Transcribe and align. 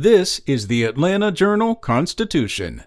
This 0.00 0.40
is 0.46 0.68
the 0.68 0.84
Atlanta 0.84 1.32
Journal 1.32 1.74
Constitution. 1.74 2.84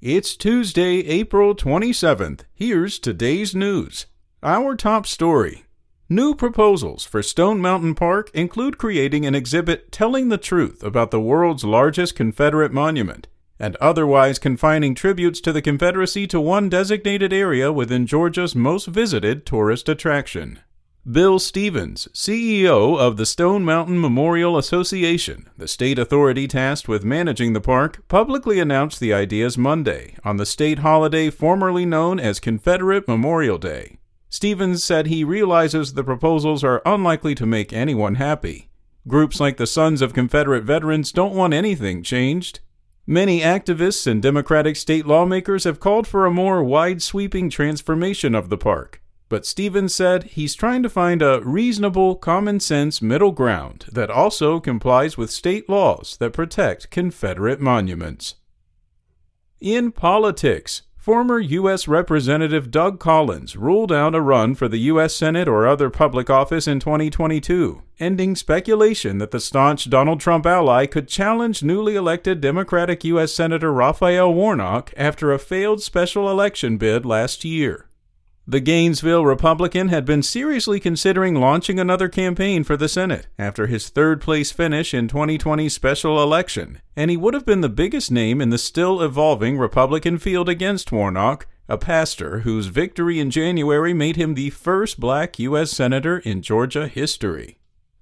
It's 0.00 0.34
Tuesday, 0.34 1.06
April 1.06 1.54
27th. 1.54 2.40
Here's 2.52 2.98
today's 2.98 3.54
news. 3.54 4.06
Our 4.42 4.74
top 4.74 5.06
story 5.06 5.66
New 6.08 6.34
proposals 6.34 7.04
for 7.04 7.22
Stone 7.22 7.60
Mountain 7.60 7.94
Park 7.94 8.28
include 8.34 8.76
creating 8.76 9.24
an 9.24 9.36
exhibit 9.36 9.92
telling 9.92 10.30
the 10.30 10.36
truth 10.36 10.82
about 10.82 11.12
the 11.12 11.20
world's 11.20 11.62
largest 11.62 12.16
Confederate 12.16 12.72
monument 12.72 13.28
and 13.60 13.76
otherwise 13.76 14.40
confining 14.40 14.96
tributes 14.96 15.40
to 15.42 15.52
the 15.52 15.62
Confederacy 15.62 16.26
to 16.26 16.40
one 16.40 16.68
designated 16.68 17.32
area 17.32 17.72
within 17.72 18.04
Georgia's 18.04 18.56
most 18.56 18.88
visited 18.88 19.46
tourist 19.46 19.88
attraction. 19.88 20.58
Bill 21.10 21.38
Stevens, 21.38 22.06
CEO 22.12 22.98
of 22.98 23.16
the 23.16 23.24
Stone 23.24 23.64
Mountain 23.64 23.98
Memorial 23.98 24.58
Association, 24.58 25.48
the 25.56 25.66
state 25.66 25.98
authority 25.98 26.46
tasked 26.46 26.86
with 26.86 27.02
managing 27.02 27.54
the 27.54 27.62
park, 27.62 28.06
publicly 28.08 28.60
announced 28.60 29.00
the 29.00 29.14
ideas 29.14 29.56
Monday 29.56 30.16
on 30.22 30.36
the 30.36 30.44
state 30.44 30.80
holiday 30.80 31.30
formerly 31.30 31.86
known 31.86 32.20
as 32.20 32.38
Confederate 32.38 33.08
Memorial 33.08 33.56
Day. 33.56 33.96
Stevens 34.28 34.84
said 34.84 35.06
he 35.06 35.24
realizes 35.24 35.94
the 35.94 36.04
proposals 36.04 36.62
are 36.62 36.82
unlikely 36.84 37.34
to 37.36 37.46
make 37.46 37.72
anyone 37.72 38.16
happy. 38.16 38.68
Groups 39.06 39.40
like 39.40 39.56
the 39.56 39.66
Sons 39.66 40.02
of 40.02 40.12
Confederate 40.12 40.64
Veterans 40.64 41.10
don't 41.10 41.34
want 41.34 41.54
anything 41.54 42.02
changed. 42.02 42.60
Many 43.06 43.40
activists 43.40 44.06
and 44.06 44.20
Democratic 44.20 44.76
state 44.76 45.06
lawmakers 45.06 45.64
have 45.64 45.80
called 45.80 46.06
for 46.06 46.26
a 46.26 46.30
more 46.30 46.62
wide 46.62 47.00
sweeping 47.00 47.48
transformation 47.48 48.34
of 48.34 48.50
the 48.50 48.58
park. 48.58 49.00
But 49.28 49.44
Stevens 49.44 49.94
said 49.94 50.24
he's 50.24 50.54
trying 50.54 50.82
to 50.82 50.88
find 50.88 51.20
a 51.20 51.40
reasonable, 51.42 52.16
common 52.16 52.60
sense 52.60 53.02
middle 53.02 53.32
ground 53.32 53.84
that 53.92 54.10
also 54.10 54.58
complies 54.58 55.18
with 55.18 55.30
state 55.30 55.68
laws 55.68 56.16
that 56.18 56.32
protect 56.32 56.90
Confederate 56.90 57.60
monuments. 57.60 58.36
In 59.60 59.92
politics, 59.92 60.82
former 60.96 61.40
U.S. 61.40 61.86
Representative 61.86 62.70
Doug 62.70 63.00
Collins 63.00 63.56
ruled 63.56 63.92
out 63.92 64.14
a 64.14 64.20
run 64.20 64.54
for 64.54 64.68
the 64.68 64.78
U.S. 64.92 65.14
Senate 65.14 65.48
or 65.48 65.66
other 65.66 65.90
public 65.90 66.30
office 66.30 66.66
in 66.66 66.80
2022, 66.80 67.82
ending 67.98 68.34
speculation 68.34 69.18
that 69.18 69.30
the 69.30 69.40
staunch 69.40 69.90
Donald 69.90 70.20
Trump 70.20 70.46
ally 70.46 70.86
could 70.86 71.08
challenge 71.08 71.62
newly 71.62 71.96
elected 71.96 72.40
Democratic 72.40 73.04
U.S. 73.04 73.32
Senator 73.32 73.72
Raphael 73.72 74.32
Warnock 74.32 74.92
after 74.96 75.32
a 75.32 75.38
failed 75.38 75.82
special 75.82 76.30
election 76.30 76.78
bid 76.78 77.04
last 77.04 77.44
year. 77.44 77.87
The 78.50 78.60
Gainesville 78.60 79.26
Republican 79.26 79.90
had 79.90 80.06
been 80.06 80.22
seriously 80.22 80.80
considering 80.80 81.34
launching 81.34 81.78
another 81.78 82.08
campaign 82.08 82.64
for 82.64 82.78
the 82.78 82.88
Senate 82.88 83.26
after 83.38 83.66
his 83.66 83.90
third 83.90 84.22
place 84.22 84.50
finish 84.50 84.94
in 84.94 85.06
2020's 85.06 85.74
special 85.74 86.22
election, 86.22 86.80
and 86.96 87.10
he 87.10 87.16
would 87.18 87.34
have 87.34 87.44
been 87.44 87.60
the 87.60 87.68
biggest 87.68 88.10
name 88.10 88.40
in 88.40 88.48
the 88.48 88.56
still 88.56 89.02
evolving 89.02 89.58
Republican 89.58 90.16
field 90.16 90.48
against 90.48 90.90
Warnock, 90.90 91.46
a 91.68 91.76
pastor 91.76 92.38
whose 92.38 92.68
victory 92.68 93.20
in 93.20 93.30
January 93.30 93.92
made 93.92 94.16
him 94.16 94.32
the 94.32 94.48
first 94.48 94.98
black 94.98 95.38
U.S. 95.40 95.70
Senator 95.70 96.16
in 96.20 96.40
Georgia 96.40 96.88
history. 96.88 97.58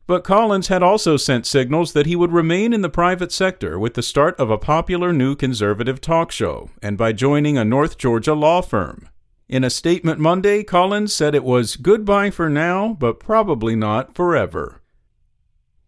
But 0.06 0.22
Collins 0.22 0.68
had 0.68 0.80
also 0.80 1.16
sent 1.16 1.44
signals 1.44 1.92
that 1.92 2.06
he 2.06 2.14
would 2.14 2.30
remain 2.30 2.72
in 2.72 2.82
the 2.82 2.88
private 2.88 3.32
sector 3.32 3.80
with 3.80 3.94
the 3.94 4.00
start 4.00 4.38
of 4.38 4.52
a 4.52 4.58
popular 4.58 5.12
new 5.12 5.34
conservative 5.34 6.00
talk 6.00 6.30
show 6.30 6.70
and 6.80 6.96
by 6.96 7.10
joining 7.10 7.58
a 7.58 7.64
North 7.64 7.98
Georgia 7.98 8.34
law 8.34 8.62
firm. 8.62 9.08
In 9.48 9.62
a 9.62 9.70
statement 9.70 10.18
Monday, 10.18 10.64
Collins 10.64 11.14
said 11.14 11.34
it 11.34 11.44
was 11.44 11.76
goodbye 11.76 12.30
for 12.30 12.50
now, 12.50 12.96
but 12.98 13.20
probably 13.20 13.76
not 13.76 14.16
forever. 14.16 14.82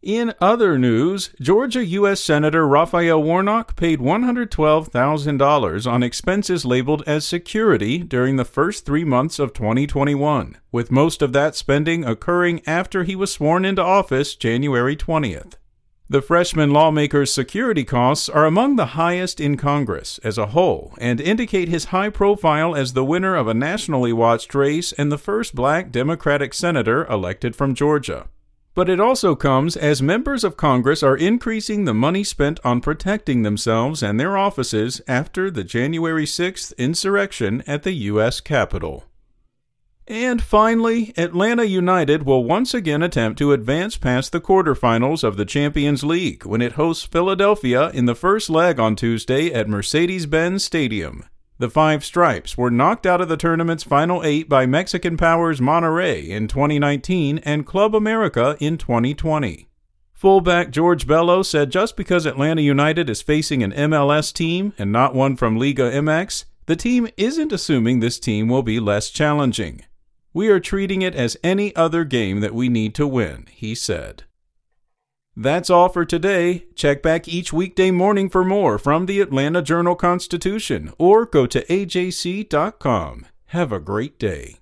In 0.01 0.33
other 0.41 0.79
news, 0.79 1.31
Georgia 1.41 1.85
U.S. 1.85 2.21
Senator 2.21 2.69
Raphael 2.69 3.21
Warnock 3.21 3.75
paid 3.75 3.99
$112,000 3.99 5.91
on 5.91 6.03
expenses 6.05 6.65
labeled 6.65 7.03
as 7.05 7.27
security 7.27 7.99
during 7.99 8.37
the 8.37 8.45
first 8.45 8.87
three 8.87 9.03
months 9.03 9.41
of 9.41 9.53
2021, 9.53 10.57
with 10.71 10.93
most 10.93 11.21
of 11.21 11.33
that 11.33 11.57
spending 11.57 12.05
occurring 12.05 12.63
after 12.65 13.03
he 13.03 13.17
was 13.17 13.33
sworn 13.33 13.65
into 13.65 13.83
office 13.83 14.37
January 14.37 14.95
20th. 14.95 15.58
The 16.11 16.23
freshman 16.23 16.71
lawmaker's 16.71 17.31
security 17.31 17.85
costs 17.85 18.31
are 18.31 18.47
among 18.47 18.77
the 18.77 18.97
highest 18.97 19.43
in 19.43 19.59
Congress 19.59 20.19
as 20.25 20.39
a 20.39 20.47
whole 20.47 20.95
and 20.99 21.21
indicate 21.21 21.69
his 21.69 21.87
high 21.87 22.09
profile 22.09 22.75
as 22.75 22.95
the 22.95 23.05
winner 23.05 23.37
of 23.37 23.47
a 23.47 23.53
nationally 23.53 24.15
watched 24.15 24.55
race 24.55 24.93
and 24.93 25.13
the 25.13 25.19
first 25.19 25.55
black 25.55 25.93
Democratic 25.93 26.55
senator 26.55 27.05
elected 27.09 27.55
from 27.55 27.75
Georgia. 27.75 28.27
But 28.73 28.89
it 28.89 29.01
also 29.01 29.37
comes 29.37 29.77
as 29.77 30.01
members 30.01 30.45
of 30.45 30.57
Congress 30.57 31.03
are 31.03 31.17
increasing 31.17 31.85
the 31.85 31.93
money 31.93 32.25
spent 32.25 32.59
on 32.65 32.81
protecting 32.81 33.43
themselves 33.43 34.03
and 34.03 34.19
their 34.19 34.39
offices 34.39 35.03
after 35.07 35.51
the 35.51 35.65
January 35.65 36.25
6th 36.25 36.75
insurrection 36.79 37.63
at 37.67 37.83
the 37.83 37.93
U.S. 37.93 38.41
Capitol. 38.41 39.05
And 40.09 40.43
finally, 40.43 41.13
Atlanta 41.19 41.65
United 41.65 42.23
will 42.23 42.43
once 42.43 42.73
again 42.73 43.03
attempt 43.03 43.39
to 43.41 43.53
advance 43.53 43.99
past 43.99 44.33
the 44.33 44.41
quarterfinals 44.41 45.23
of 45.23 45.37
the 45.37 45.45
Champions 45.45 46.03
League 46.03 46.47
when 46.47 46.63
it 46.63 46.73
hosts 46.73 47.05
Philadelphia 47.05 47.91
in 47.91 48.07
the 48.07 48.15
first 48.15 48.49
leg 48.49 48.81
on 48.81 48.97
Tuesday 48.97 49.53
at 49.53 49.69
Mercedes 49.69 50.25
Benz 50.25 50.65
Stadium. 50.65 51.27
The 51.59 51.69
Five 51.69 52.07
Stripes 52.07 52.57
were 52.57 52.71
knocked 52.71 53.05
out 53.05 53.21
of 53.21 53.29
the 53.29 53.37
tournament's 53.37 53.85
final 53.85 54.25
eight 54.25 54.49
by 54.49 54.65
Mexican 54.65 55.19
powers 55.19 55.61
Monterrey 55.61 56.29
in 56.29 56.49
2019 56.49 57.39
and 57.45 57.67
Club 57.67 57.95
America 57.95 58.57
in 58.61 58.79
2020. 58.79 59.69
Fullback 60.15 60.71
George 60.71 61.07
Bello 61.07 61.43
said 61.43 61.71
just 61.71 61.99
because 61.99 62.25
Atlanta 62.25 62.63
United 62.63 63.11
is 63.11 63.21
facing 63.21 63.63
an 63.63 63.73
MLS 63.73 64.33
team 64.33 64.73
and 64.79 64.91
not 64.91 65.15
one 65.15 65.37
from 65.37 65.59
Liga 65.59 65.91
MX, 65.93 66.47
the 66.65 66.77
team 66.77 67.09
isn't 67.19 67.53
assuming 67.53 68.01
this 68.01 68.19
team 68.19 68.49
will 68.49 68.63
be 68.63 68.81
less 68.81 69.11
challenging. 69.11 69.85
We 70.33 70.49
are 70.49 70.61
treating 70.61 71.03
it 71.03 71.15
as 71.15 71.37
any 71.43 71.75
other 71.75 72.05
game 72.05 72.41
that 72.41 72.55
we 72.55 72.69
need 72.69 72.95
to 72.97 73.07
win, 73.07 73.47
he 73.51 73.75
said. 73.75 74.25
That's 75.37 75.71
all 75.71 75.89
for 75.89 76.05
today. 76.05 76.67
Check 76.75 77.03
back 77.03 77.29
each 77.29 77.53
weekday 77.53 77.91
morning 77.91 78.29
for 78.29 78.45
more 78.45 78.77
from 78.77 79.07
the 79.07 79.21
Atlanta 79.21 79.63
Journal 79.63 79.95
Constitution 79.95 80.93
or 80.99 81.25
go 81.25 81.47
to 81.47 81.65
ajc.com. 81.67 83.27
Have 83.47 83.73
a 83.73 83.81
great 83.81 84.19
day. 84.19 84.57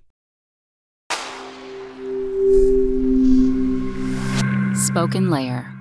Spoken 4.75 5.29
Layer 5.31 5.76